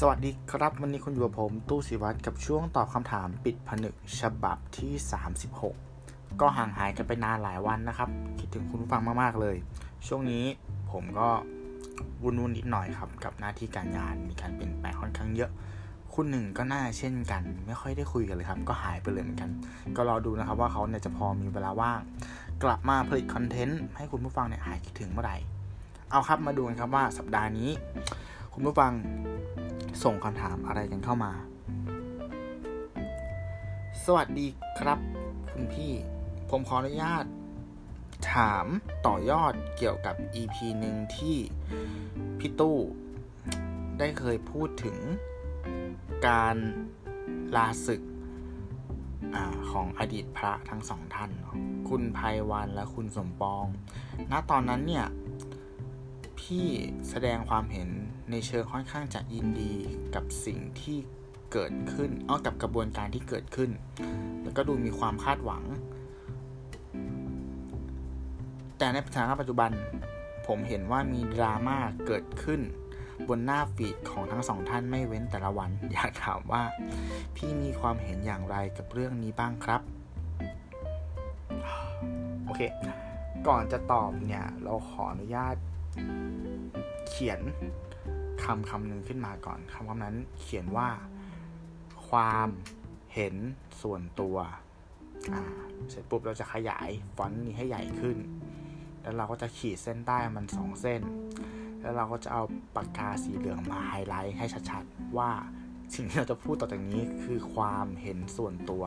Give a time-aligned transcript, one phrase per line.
[0.00, 4.92] สวัสดีครับ วันนี้คุณอยู่กับผม ตู้สิวัตรกับช่วงตอบคำถามปิดผนึกฉบับที่
[5.64, 8.08] 36 ก็ห่างหายกันไปนานหลายวันนะครับ
[8.38, 9.56] คิดถึงคุณผู้ฟังมากๆเลย
[10.06, 10.44] ช่วงนี้
[10.92, 11.28] ผมก็
[12.22, 15.50] วุ่นวุ่นนิดหน่อยครับ กับหน้าที่การงานมีการเปลี่ยนแปลงค่อนข้างเยอะ
[16.14, 19.50] คุณหนึ่งก็น่าเช่นกัน ไม่ค่อยได้คุยกันเลยครับ ก็หายไปเลยเหมือนกัน
[19.96, 22.00] ก็รอดูนะครับว่าเขาเนี่ยจะพอมีเวลาว่าง
[22.62, 25.36] กลับมาผลิตคอนเทนต์ให้คุณผู้ฟังเนี่ยหายคิดถึงเมื่อไหร่
[26.10, 27.70] เอาครับมาดูกันครับว่าสัปดาห์นี้
[28.52, 28.92] คุณผู้ฟัง
[30.02, 31.32] ส่งคำถามอะไรกันเข้ามา
[34.04, 34.46] สวัสดี
[34.78, 34.98] ครับ
[35.52, 35.92] คุณพี่
[36.50, 37.24] ผมขออนุญาต
[38.32, 38.66] ถาม
[39.06, 41.36] ต่อยอดเกี่ยวกับ EP หนึ่งที่
[42.38, 42.78] พี่ตู้
[43.98, 44.96] ได้เคยพูดถึง
[46.28, 46.56] การ
[47.56, 48.02] ลาศึก
[49.34, 49.36] อ
[49.70, 51.30] ของอดีตพระทั้งสองท่าน
[51.88, 53.64] คุณภัยวันและคุณสมปอง
[54.30, 55.06] ณ ตอนนั้นเนี่ย
[56.50, 56.68] พี่
[57.10, 57.88] แสดงความเห็น
[58.30, 59.74] ในเชิงค่อนข้างจะยินดี
[60.14, 60.98] กับสิ่งที่
[61.52, 63.70] เกิดขึ้นเอากับกระบวนการที่เกิดขึ้น
[64.42, 65.62] แล้วก็ดูมีความคาดหวัง
[68.78, 69.70] แต่ในสถานการณ์ปัจจุบัน
[70.46, 72.60] ผมเห็นว่ามีดราม่าเกิดขึ้น
[73.28, 76.62] บนหน้าฟีดของทั้งสองท่านไม่เว้นแต่ละวัน อยากถามว่า
[77.36, 79.80] พี่มีความเห็นอย่างไรกับเรื่องนี้บ้างครับ
[82.44, 82.60] โอเค
[83.48, 85.56] ก่อนจะตอบเนี่ย เราขออนุญาต
[87.08, 87.40] เขียน
[88.44, 90.88] คำคำหนึ่งขึ้นมาก่อนคำคำนั้นเขียนว่า
[92.08, 92.48] ความ
[93.14, 93.34] เห็น
[93.82, 94.36] ส่วนตัว
[95.32, 95.42] อ่า
[95.90, 98.16] เสร็จปุ๊บเราจะขยายฟอนต์นี้ให้ใหญ่ขึ้น
[99.02, 101.02] แล้วเราก็จะขีดเส้นใต้มันสองเส้น
[101.80, 102.42] แล้วเราก็จะเอา
[102.76, 105.30] ปากกาสีเหลืองมาไฮไลท์ให้ชัดๆ ว่า
[105.94, 108.84] สิ่งที่เราจะพูดต่อจากนี้คือความเห็นส่วนตัว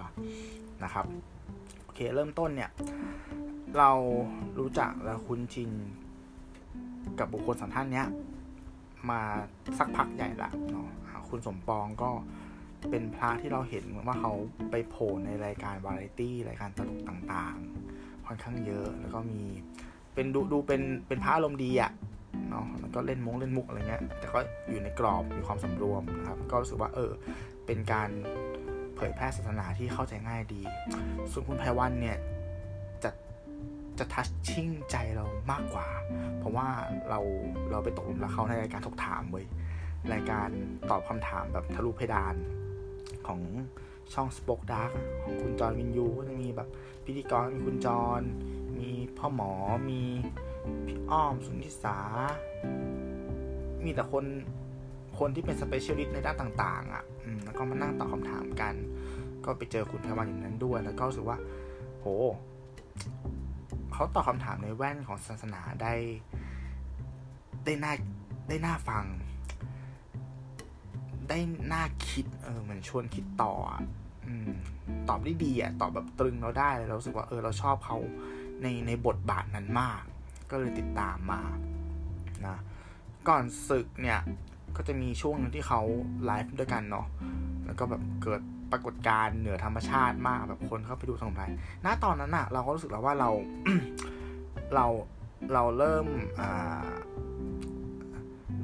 [0.84, 1.06] นะครับ
[1.84, 2.72] โอเคเริ่มต้นเนี่ย
[3.78, 3.92] เรา
[4.60, 5.72] รู้จักและคุ้นชิน
[7.19, 8.08] กับบุคคลสองท่านเนี้ย
[9.09, 9.22] มา
[9.80, 10.88] สักพักใหญ่ละเนาะ
[11.30, 12.09] คุณสมปองก็
[12.89, 14.33] เป็นพระที่เราเห็นว่าเขา
[14.72, 19.42] ไปโผล่ในรายการวาไรตี้รายการตลกต่างๆ ค่อนข้างเยอะแล้วก็มี
[20.14, 21.92] เป็นดูดูเป็นเป็นพระอารมณ์ดีอะ
[22.49, 24.39] เนาะแล้วก็เล่นมงเล่นมุกอะไรเงี้ยแต่ก็
[24.70, 27.11] อยู่ในกรอบมีความสำรวมนะครับ ก็รู้สึกว่าเออ
[27.65, 28.09] เป็นการ
[28.95, 30.61] เผยแพร่ศาสนาที่เข้าใจง่ายดี
[31.32, 32.17] ส่วนคุณไพวันเนี่ย
[33.99, 35.87] จะทัชชิ่งใจเรามากกว่า
[36.39, 36.67] เพราะว่า
[37.09, 37.19] เรา
[37.71, 39.45] เราไปตกหลุมรักเขาในรายการถกถามเว้ย
[40.13, 40.49] รายการ
[40.89, 42.35] ตอบคำถามแบบทะลุเพดาน
[43.27, 43.41] ของ
[44.13, 44.91] ช่องสป็อกดาร์ก
[45.23, 46.67] ของคุณจอห์นวิญญูก็จะมีแบบ
[47.05, 48.21] พิธีกรมีคุณจอห์น
[48.77, 49.52] มีพ่อหมอ
[49.89, 50.02] มี
[50.87, 51.99] พี่อ้อมสุนิสา
[53.83, 54.25] มีแต่คน
[55.19, 57.03] คนที่เป็น specialist ในด้านต่าง ๆอะ
[57.43, 58.73] แล้วก็มานั่งตอบคำถามกัน
[59.45, 61.37] ก็ไปเจอคุณไพรวัลย์อย่างนั้นด้วย แล้วก็รู้สึกว่า
[61.99, 62.05] โห
[63.99, 65.93] เขาตอบคำถามในแว่นของศาสนาได้
[67.65, 67.93] ได้น่า
[68.47, 69.05] ได้น่าฟัง
[71.30, 71.39] ได้
[71.73, 73.81] น่าคิด เออเหมือนชวนคิดต่ออะ
[75.09, 77.97] ตอบได้ดีอะตอบแบบตรึงเราได้เรารู้สึกว่าเออเราชอบเขา
[78.61, 80.02] ในในบทบาทนั้นมาก
[80.52, 81.41] ก็เลยติดตามมา
[82.45, 82.58] นะ
[83.27, 84.19] ก่อนศึกเนี่ย
[84.75, 85.81] ก็จะมีช่วงนึงที่เขา
[86.25, 87.08] ไลฟ์ด้วยกันเนาะ
[87.65, 88.41] แล้วก็แบบเกิด
[88.72, 91.45] ปรากฏการณ์เหนือธรรมชาติมากแบบคนเข้าไปดูสมุนไพร
[91.86, 93.30] ณตอนนั้นอะเราก็รู้สึกแล้วว่าเรา
[94.76, 94.86] เรา
[95.54, 96.05] เราเริ่ม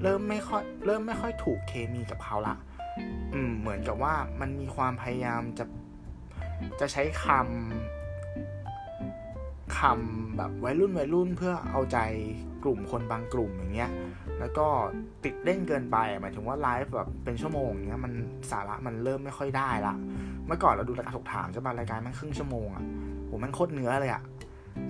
[0.03, 2.55] เริ่มไม่ค่อยเริ่มไม่ค่อยถูกเคมีกับเขาละ
[3.33, 5.65] อืมเหมือนกับว่ามันมีความพยายามจะ
[6.79, 11.97] จะใช้คำคำแบบวัยรุ่นวัยรุ่นเพื่อเอาใจ
[12.63, 13.91] กลุ่มคนบางกลุ่มอย่างเงี้ย
[14.43, 14.67] แล้วก็
[15.23, 18.13] ติดเล่นเกินไปหมายถึงว่าไลฟ์แบบเป็นชั่วโมงอย่างเงี้ยมัน
[18.51, 19.93] สาระมันเริ่มไม่ค่อยได้ละ
[20.47, 22.85] เมื่อก่อนเราดูรายการถกถามจะมารายการมันครึ่งชั่วโมงอะ่ะ
[23.25, 24.21] โหมันโคตรเนื้อเลยอะ่ะ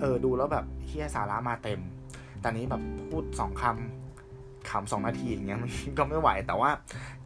[0.02, 1.80] เออดูแล้วแบบเฮียสาระมาเต็ม
[2.42, 6.70] แต่นี้แบบพูดสองคำคำสองนาทีอย่างเงี้ยมันก็ไม่ไหวแต่ว่า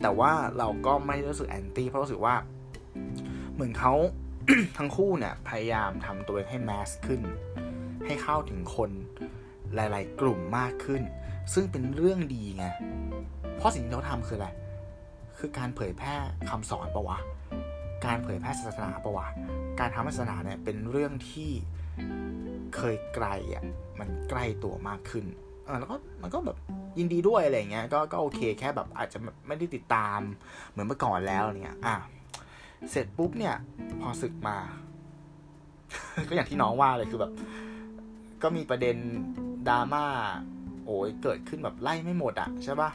[0.02, 2.36] แต่ว่าเราก็ไม่รู้สึกแอนตี้เพราะรู้สึกว่า
[3.54, 3.94] เหมือนเขา
[4.78, 7.22] ทั้งคู่เนี่ยพยายามทำตัวเองให้แมสขึ้น
[8.06, 8.92] ให้เข้าถึงคน
[9.76, 11.02] หลาย ๆ กลุ่มมากขึ้น
[11.54, 12.66] ซึ่งเป็นเรื่องดีไง
[13.58, 14.50] เพราะสิ่งที่เขาทำคืออะไร
[15.40, 16.16] คือการเผยแพร่
[16.50, 17.18] คำสอนปะวะ
[18.06, 19.28] การเผยแพร่ศาสนาปะวะ
[19.80, 21.52] การทำศาสนาเนี่ยเป็นเรื่องที่
[22.76, 23.64] เคยไกลอะ
[24.00, 25.26] มันใกล้ตัวมากขึ้น
[25.66, 26.58] เออแล้วก็มันก็แบบ
[26.98, 29.18] ยินดีด้วยอะไรเงี้ย ก็ก็โอเคแค่แบบอาจจะ
[29.48, 30.20] ไม่ได้ติดตาม
[30.70, 31.96] เหมือนเมื่อก่อนแล้วเนี่ย อะ
[32.92, 33.56] เสร็จปุ๊บเนี่ย
[34.02, 34.58] พอศึกมา
[36.30, 37.32] ก็อย่างที่น้องว่าเลยคือแบบ
[38.44, 38.98] ก็มีประเด็น
[39.68, 40.06] ดราม่า
[40.88, 42.90] โอ้ยเกิดขึ้นแบบไล่ไม่หมดอะใช่ปะ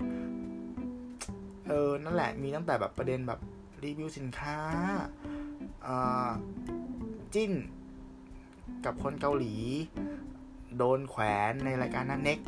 [1.69, 3.41] เออ นั่นแหละ มีตั้งแต่แบบประเด็นแบบ
[3.85, 4.57] รีวิวสินค้า
[7.35, 7.53] จิ้น
[8.85, 9.55] กับคนเกาหลี
[10.79, 12.39] โดนแขวนในรายการนั้นเน็ก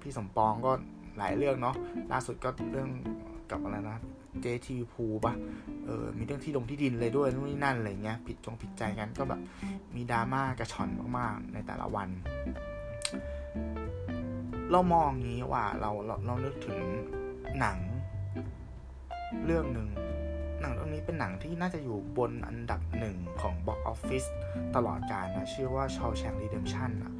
[0.00, 0.72] พี่สมปองก็
[1.18, 1.76] หลายเรื่องเนาะ
[2.12, 2.88] ล่าสุดก็เรื่อง
[3.50, 3.98] กับอะไรนะ
[4.40, 5.34] เจทีพูปะ
[5.84, 9.40] เออ มีเรื่องที่ลงที่ดินเลยด้วยนู่นนี่นั่นอะไรเงี้ย ผิดจงผิดใจกันก็แบบ
[9.94, 10.88] มีดราม่ากระชอน
[11.18, 12.08] มากๆ ในแต่ละวัน
[14.70, 16.80] เรามองงี้ว่าเราเราเรานึกถึง
[17.60, 17.78] หนัง
[19.46, 19.88] เรื่องหนึ่ง
[20.60, 24.24] หนังเรื่องนี้เป็นหนังที่น่าจะอยู่บนอันดับหนึ่งของ box office
[24.76, 27.12] ตลอดกาลนะชื่อว่าชอ w แชงรีเดมชันอะ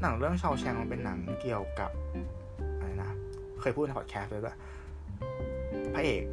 [0.00, 1.90] หนังเรื่องชอ w แชงมันเป็นหนังเกี่ยวกับ
[2.78, 3.10] อะไรนะ
[3.60, 4.56] เคยพูดในพอดแคสต์เลยด้วย
[5.94, 6.24] พระเอก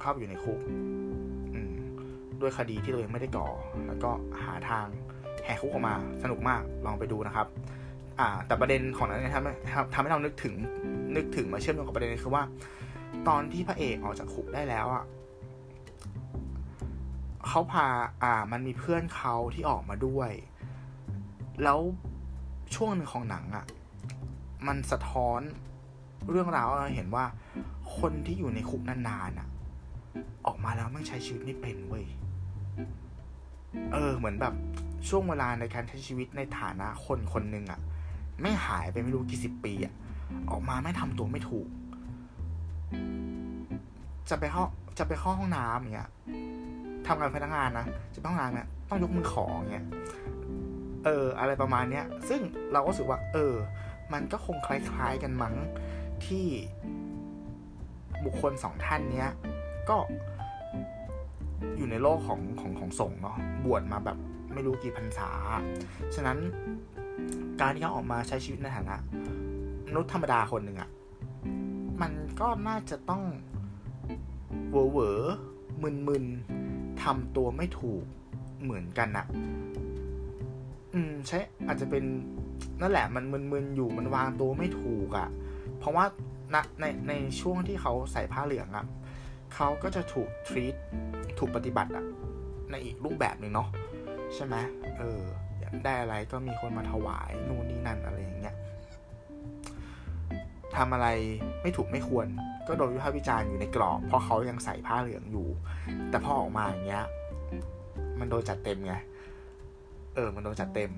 [0.00, 0.58] เข้าไปอยู่ในคุก
[2.40, 3.48] ด้วยคดีที่ตัวเองไม่ได้ก่อ
[3.86, 4.10] แล้วก็
[4.42, 4.86] หาทาง
[5.44, 7.46] แหกคุกออกมา สนุกมากลองไปดูนะครับ
[8.20, 9.52] อ่า แต่ประเด็นของนั้นเนี่ยทำให้
[9.94, 10.54] ทำให้เรานึกถึง
[11.16, 12.42] นึกถึงมาเชื่อมโยงกับประเด็นคือว่า
[13.28, 15.04] ตอนที่พระเอกออกจากคุกได้แล้วอะ
[17.46, 17.86] เขาพา
[18.22, 20.30] อ่า มันมีเพื่อนเขาที่ออกมาด้วย
[21.62, 21.78] แล้ว
[22.74, 23.64] ช่วงหนึ่งของหนังอะ
[24.66, 25.40] มันสะท้อน
[26.30, 27.24] เรื่องราวเราเห็นว่า
[27.98, 29.48] คนที่อยู่ในคุกนานๆอะ
[30.46, 32.04] ออกมาแล้วไม่ใช้ชีวิตไม่เป็นเว้ย
[33.92, 34.54] เออ เหมือนแบบ
[35.08, 37.80] ช่วงเวลาในการใช้ชีวิตในฐานะคนคนหนึ่งอะ
[38.42, 39.94] ไม่หายไปไม่รู้กี่สิบปีอะ
[40.50, 41.68] ออกมาไม่ทำตัวไม่ถูก
[44.30, 44.64] จะไปเข้า
[44.98, 46.10] จะไปเข้าห้องน้ำอย่างเงี้ย
[47.06, 49.86] ทำงานพนักงานนะจะไปห้องน้ำเนี่ยต้องยกมือขออย่างเงี้ย
[51.04, 52.40] เออ อะไรประมาณเนี้ย ซึ่ง
[52.72, 53.54] เราก็รู้สึกว่า เออ
[54.12, 55.54] มันก็คงคล้ายๆกันมั้ง
[56.26, 56.46] ที่
[58.24, 59.30] บุคคลสองท่านเนี้ย
[59.88, 59.96] ก็
[61.76, 64.18] อยู่ในโลกของของของสงเนาะบวชมาแบบ
[64.54, 65.30] ไม่รู้กี่พรรษา
[66.14, 66.38] ฉะนั้น
[67.60, 68.96] การที่เขาออกมาใช้ชีวิตในฐานะ
[69.86, 70.90] มนุษย์ธรรมดาคนหนึ่งอะ่ะ
[72.00, 73.22] มันก็น่าจะต้อง
[74.70, 75.18] เวอเวอ
[75.82, 76.24] มึนมึน
[77.02, 78.02] ทำตัวไม่ถูก
[78.62, 79.26] เหมือนกันอะ
[80.94, 82.04] อืมใช่อาจจะเป็น
[82.80, 85.28] นั่นแหละมันมึนๆอยู่มันวางตัวไม่ถูกอะ่ะ
[85.78, 86.04] เพราะว่า
[86.54, 88.86] ณในในช่วงที่เขาใส่ผ้าเหลืองอะ่ะ
[89.54, 90.74] เขาก็จะถูกทรีต
[91.38, 92.04] ถูกปฏิบัติอะ
[92.70, 93.68] ในอีกรูปแบบหนึ่งเนาะ
[94.34, 94.56] ใช่ไหม
[94.98, 95.22] เออ
[95.84, 98.54] ได้อะไรก็มีคนมาถวายนู่นนี่นั่นอะไรอย่างเงี้ย
[100.76, 101.08] ทำอะไร
[101.62, 102.26] ไม่ถูกไม่ควร
[102.66, 105.48] ก็โดนวิพากษ์วิจารณ์อยู่ในกรอบ เพราะเขายังใส่ผ้าเหลืองอยู่
[106.10, 107.04] แต่พอออกมาอย่างเงี้ย
[108.20, 108.94] มันโดนจัดเต็มไง
[110.14, 110.92] เออ มันโดนจัดเต็ม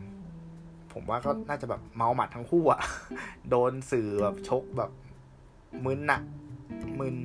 [0.92, 2.80] ผมว่าก็น่าจะแบบเมาหมัดทั้งคู่อะ
[3.50, 4.90] โดนสื่อแบบชกแบบ
[5.84, 6.20] มึนอะ
[7.00, 7.16] มึน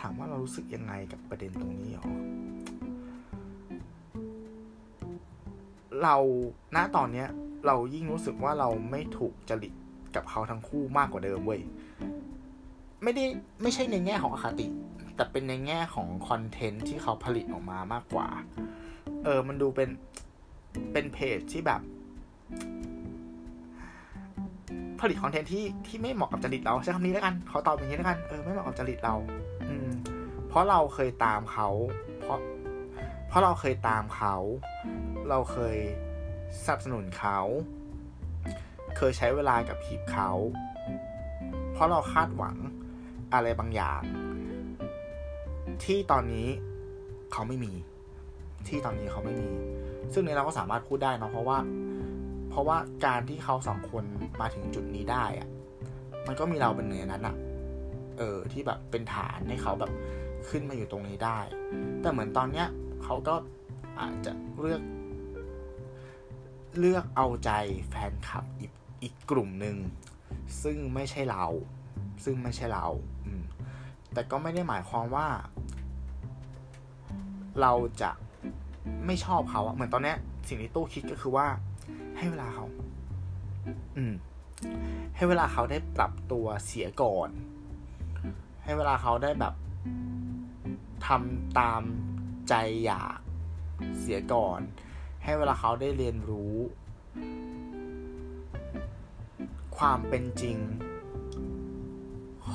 [0.00, 2.06] ถามว่าเรารู้สึกยังไงกับประเด็นตรงนี้หรอ
[6.02, 6.16] เรา
[6.76, 7.28] ณตอนเนี้ย
[7.66, 9.72] เรายิ่งรู้สึกว่าเราไม่ถูกจริต
[10.14, 11.62] กับเขาทั้งคู่มากกว่าเดิมเว้ย
[13.02, 13.24] ไม่ได้
[13.62, 14.66] ไม่ใช่ในแง่ของอคติ
[15.16, 18.28] แต่เป็นในแง่ของคอนเทนต์ที่เขาผลิตออกมามากกว่า
[19.24, 19.88] เออ มันดูเป็น
[20.92, 21.80] เป็นเพจที่แบบ
[25.00, 29.14] ผลิตคอนเทนต์ที่ที่ไม่เหมาะกับจริตเราใช้คำนี้แล้วกันขาตอบอย่างนี้แล้วกันเออไม่เหมาะกับจริตเรา
[29.68, 29.90] อืม
[30.48, 31.68] เพราะเราเคยตามเขา
[32.20, 32.38] เพราะ
[33.28, 34.36] เพราะเราเคยตามเขา
[35.28, 35.76] เราเคย
[36.64, 37.38] สนับสนุนเขา
[38.96, 40.30] เคยใช้เวลากับพีบเขา
[41.72, 42.56] เพราะเราคาดหวัง
[43.34, 44.02] อะไรบางอย่าง
[45.84, 46.46] ที่ตอนนี้
[47.32, 47.72] เขาไม่มี
[48.68, 49.48] ที่ตอนนี้เขาไม่มี
[50.12, 51.58] ซึ่งนี้เราก็สามารถพูดได้นะเพราะว่า
[52.48, 54.04] เพราะว่าการที่เขาสองคน
[54.40, 55.48] มาถึงจุดนี้ได้อะ
[56.26, 57.36] มันก็มีเราเป็นเหนือนั้นอะ
[58.18, 59.92] เออที่แบบเป็นฐานให้เขาแบบ
[60.48, 61.38] ขึ้นมาอยู่ตรงนี้ได้
[62.00, 62.66] แต่เหมือนตอนเนี้ย
[63.04, 63.34] เขาก็
[64.00, 64.82] อาจจะเลือก
[66.78, 67.50] เลือกเอาใจ
[67.88, 69.76] แฟนคลับอีกอีกกลุ่มหนึ่ง
[70.62, 71.44] ซึ่งไม่ใช่เรา
[72.24, 72.86] ซึ่งไม่ใช่เรา
[73.24, 73.42] อืม
[74.12, 75.26] แต่ก็ไม่ได้หมายความว่า
[77.60, 78.10] เราจะ
[79.06, 80.16] ไม่ชอบเขาอะเหมือนตอนเนี้ย
[80.48, 81.46] สิ่งที่ตู้คิดก็คือว่า
[82.18, 82.66] ให้เวลาเขา
[83.96, 84.14] อืม
[85.16, 87.30] ให้เวลาเขาได้ปรับตัวเสียก่อน
[88.64, 89.54] ให้เวลาเขาได้แบบ
[91.06, 91.82] ทำตาม
[92.48, 93.18] ใจอยาก
[94.00, 94.60] เสียก่อน
[95.24, 96.56] ให้เวลาเขาได้เรียนรู้
[99.78, 100.58] ความเป็นจริง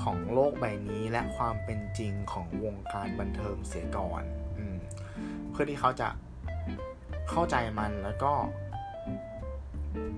[0.02, 4.24] ของโลกใบนี้และความเป็นจริงของวงการบันเทิงเสียก่อน
[4.58, 4.78] อืม
[5.50, 6.10] เพื่อที่เขาจะ
[7.30, 8.34] เข้าใจมันแล้วก็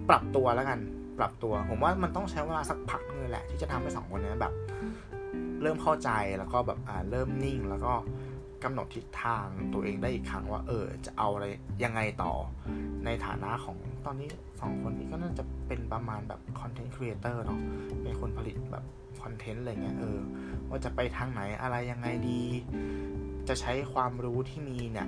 [0.09, 0.79] ปรับตัวแล้วกัน
[1.19, 4.53] ปรับตัว ผมว่ามันต้องใช้เวลาสักพักนึงแหละ ที่จะทำให้สองคนนี้แบบ
[5.61, 7.93] เริ่มเข้าใจแล้วก็แบบอ่าเริ่มนิ่งแล้วก็
[8.63, 11.45] กำหนดทิศทางตัวเองได้อีกครั้งว่า เออ จะเอาอะไร
[11.83, 12.33] ยังไงต่อ
[13.05, 14.29] ในฐานะของตอนนี้
[14.61, 17.59] สองคนนี้ก็น่าจะเป็นประมาณแบบ content creator เนาะ
[18.01, 18.85] เป็นคนผลิตแบบ
[19.23, 20.19] content อะไรเงี้ยเออ
[20.69, 22.41] ว่าจะไปทางไหนอะไรยังไงดี
[23.47, 25.07] จะใช้ความรู้ที่มีเนี่ย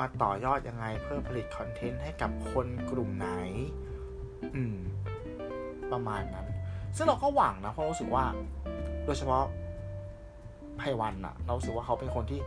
[0.00, 3.28] มาต่อยอดยังไงเพื่อผลิต content ให้กับคนกลุ่มไหน
[4.54, 4.76] อืม
[5.92, 6.46] ประมาณนั้น
[6.96, 8.24] ซึ่งเราก็หวังนะเพราะรู้สึกว่า
[9.04, 9.44] โดยเฉพาะ
[10.78, 12.40] ไพวันอะเราสึกว่าเขาเป็นคนที่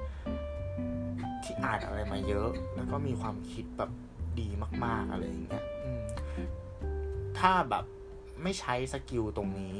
[1.43, 3.91] ที่อ่านอะไรมาเยอะ แล้วก็มีความคิดแบบ
[4.39, 4.47] ดี
[4.85, 5.63] มาก ๆอะไรอย่างเงี้ย
[7.39, 7.85] ถ้าแบบ
[8.43, 9.77] ไม่ใช้สกิลตรงนี้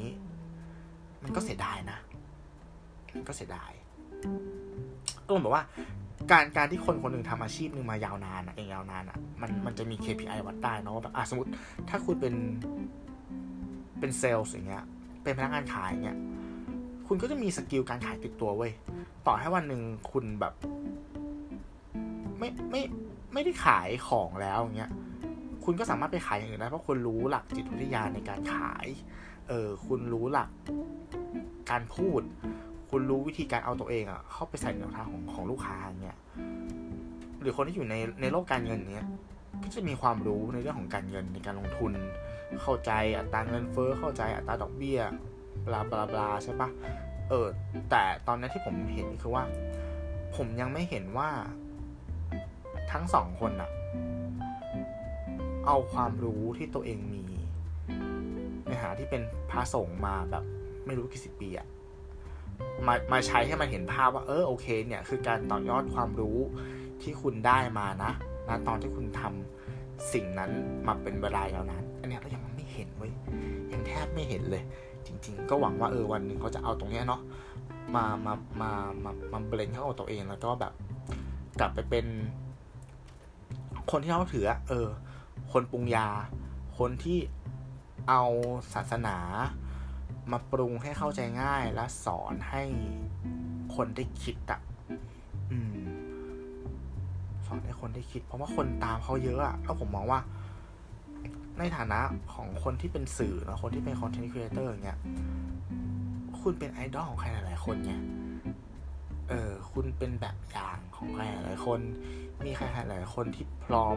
[1.22, 1.98] มันก็เสียดายนะ
[3.14, 3.72] มันก็เสียดาย
[5.26, 5.64] ก็เหมือนว่า
[6.30, 11.50] การการที่คนคนหนึ่งทำอาชีพหนึ่งมายาวนานอะเองยาวนานอะมันมันจะมี KPI วัดได้เนาะแบบอะสมมติ
[11.88, 12.34] ถ้าคุณเป็น
[13.98, 14.84] เป็นเซลล์อย่างเงี้ย
[15.22, 16.18] เป็นพนักงานขายอย่างเงี้ย
[17.06, 18.72] คุณก็จะมีสกิลการขายติดตัวเว้ย
[19.26, 20.54] ต่อให้วันหนึ่งคุณแบบ
[22.38, 22.82] ไม่ไม่
[23.32, 24.90] ไม่ได้ขายของแล้วอย่างเงี้ย
[25.64, 28.86] คุณก็สามารถไปขายอย่างอื่นได้เพราะคุณรู้หลักจิตวิทยาในการขาย
[29.48, 30.50] เออคุณรู้หลัก
[31.70, 32.22] การพูด
[32.98, 36.18] คุณรู้วิธีการเอาตัวเองอะเข้าไปใส่ในวทางของของลูกค้าเงี้ย
[37.40, 39.06] หรือคนที่อยู่ในในโลกการเงินเนี้ย
[39.64, 41.92] ก็จะมีความรู้ในเรื่องของการเงินในการลงทุน
[42.62, 45.00] เข้าใจอัตราเงินเฟ้อเข้าใจอัตราดอกเบี้ย
[45.66, 46.68] บลาบลาบลาใช่ปะ
[47.30, 47.46] เออ
[47.90, 49.44] แต่ตอนนี้ที่ผมเห็นคือว่า
[50.36, 51.30] ผมยังไม่เห็นว่า
[52.92, 53.70] ทั้งสองคนอะ
[55.66, 57.24] เอาความรู้ที่ตัวเองมี
[58.66, 60.44] ในฐาที่เป็นพระสงฆ์มาแบบ
[60.86, 61.68] ไม่รู้กี่สิบปีอะ
[62.86, 66.38] มามาใช้ให้มันเห็นภาพว่าเออโอเคเนี่ยคือการต่อยอดความรู้
[67.02, 68.12] ที่คุณได้มานะ
[68.48, 70.50] นะตอนที่คุณทำสิ่งนั้น
[70.86, 73.12] มาเป็นเวลายาวนานอันนี้เรายังไม่เห็นเว้ย
[73.72, 74.62] ยังแทบไม่เห็นเลย
[75.06, 77.20] จริง ๆ ก็หวังว่าเออวันหนึ่งเขาจะเอาตรงนี้เนาะ
[77.94, 78.70] มามามา
[79.04, 80.72] มามาเบลนเข้ากับตัวเองแล้วก็แบบ
[81.60, 82.06] กลับไปเป็น
[83.90, 84.88] คนที่เขาถือเออ
[85.52, 86.08] คนปรุงยา
[86.78, 87.18] คนที่
[88.08, 88.22] เอา
[88.74, 89.16] ศาสนา
[90.32, 92.62] มาปรุงให้เข้าใจง่ายและสอนให้
[93.76, 94.60] คนได้คิดอะ
[95.52, 95.76] อืม
[97.46, 100.20] สอนให้คนได้คิด เพราะว่าคนตามเขาเยอะอะแล้วผมมองว่า
[101.58, 102.00] ในฐานะ
[102.34, 104.98] ของคนที่เป็นสื่อนะคนที่เป็น content creator อย่างเงี้ย
[106.40, 107.92] คุณเป็นไอดอลของใครหลายๆคนไง
[109.28, 111.80] เออคุณเป็นแบบอย่างของใครหลายคน
[112.46, 113.96] มีใครหลายคนที่พร้อม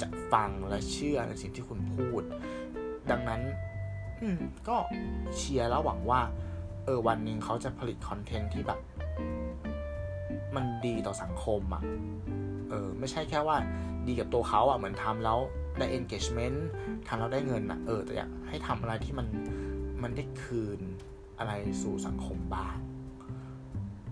[0.00, 2.22] จะฟังและเชื่อในสิ่งที่คุณพูด
[3.10, 3.40] ดังนั้น
[4.22, 4.38] อืม
[4.68, 4.76] ก็
[5.36, 6.20] เชียร์แล้วหวังว่า
[6.84, 8.80] เออวันหนึ่งเขาจะผลิตคอนเทนต์ที่แบบ
[10.56, 11.82] มันดีต่อสังคมอะ่ะ
[12.70, 13.56] เออ ไม่ใช่แค่ว่า
[14.06, 15.38] ดีกับตัวเขาอะ่ะเหมือนทำแล้ว
[15.78, 16.58] ได้ engagement
[17.08, 19.26] ทำแล้วได้เงินนะเออ แต่อยากให้ทำอะไรที่มัน
[20.02, 20.80] มันได้คืน
[21.38, 21.52] อะไร
[21.82, 22.76] สู่สังคมบ้าง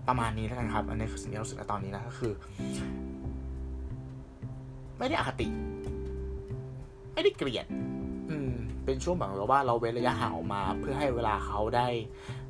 [0.07, 2.33] ประมาณนี้แล้วกันครับ อันนี้คือสิ่งที่รู้สึกในตอนนี้นะก็คือ
[4.97, 5.47] ไม่ได้อคติ
[7.13, 7.65] ไม่ได้เกลียด
[8.85, 11.87] เป็นช่วงแบบว่าเราเว้นระยะห่างออกมา เพื่อให้เวลาเขาได้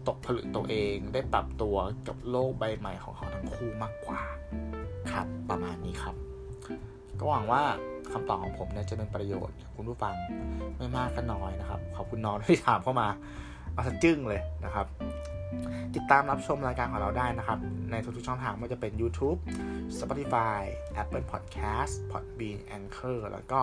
[0.07, 1.75] ตกผลึกตัวเอง ได้ปรับตัว
[2.07, 4.21] กับโลกใบใหม่ของเขาทั้งคู่มากกว่า
[5.11, 6.15] ครับประมาณนี้ครับ
[7.19, 7.61] ก็หวังว่า
[8.11, 10.13] คำตอบของผมเนี่ยจะเป็นประโยชน์คุณผู้ฟัง
[10.77, 13.07] ไม่มากก็น้อยนะครับ ขอบคุณน้องที่ถามเข้ามา
[13.73, 14.85] เอาสจึ้งเลยนะครับ
[15.95, 17.59] ติดตามรับชมรายการของเราได้นะครับ
[17.91, 19.39] ในทุกๆช่องทางไม่ว่าจะเป็น YouTube
[20.00, 20.61] Spotify
[21.01, 23.61] Apple Podcast Podbean Anchor แล้วก็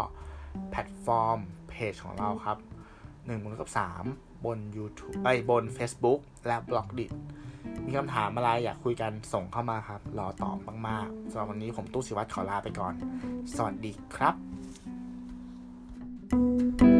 [0.70, 1.38] แพลตฟอร์ม
[1.68, 2.58] เพจของเราครับ
[2.98, 4.04] 1นึ่งบนกับสาม
[4.46, 7.06] บน YouTube ไอ้บน Facebook และ b ล็อกดิ
[7.86, 12.94] มีคำถามอะไรอยากคุยกันส่งเข้ามาครับ รอตอบมากๆสำหรับวันนี้ผมตู้สิวัตรขอลาไปก่อน
[13.54, 14.34] สวัสดีครับ
[16.30, 16.97] thank you